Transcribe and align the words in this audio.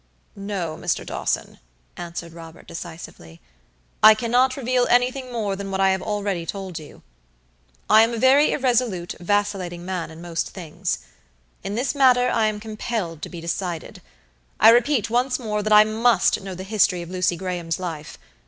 "No, 0.35 0.77
Mr. 0.77 1.05
Dawson," 1.05 1.59
answered 1.95 2.33
Robert, 2.33 2.65
decisively; 2.67 3.39
"I 4.01 4.15
cannot 4.15 4.57
reveal 4.57 4.87
anything 4.89 5.31
more 5.31 5.55
than 5.55 5.69
what 5.69 5.79
I 5.79 5.91
have 5.91 6.01
already 6.01 6.43
told 6.43 6.79
you. 6.79 7.03
I 7.87 8.01
am 8.01 8.11
a 8.11 8.17
very 8.17 8.51
irresolute, 8.51 9.13
vacillating 9.19 9.85
man 9.85 10.09
in 10.09 10.19
most 10.19 10.49
things. 10.49 10.97
In 11.63 11.75
this 11.75 11.93
matter 11.93 12.29
I 12.31 12.47
am 12.47 12.59
compelled 12.59 13.21
to 13.21 13.29
be 13.29 13.41
decided. 13.41 14.01
I 14.59 14.69
repeat 14.71 15.11
once 15.11 15.37
more 15.37 15.61
that 15.61 15.71
I 15.71 15.83
must 15.83 16.41
know 16.41 16.55
the 16.55 16.63
history 16.63 17.03
of 17.03 17.11
Lucy 17.11 17.35
Graham's 17.37 17.77
life. 17.79 18.17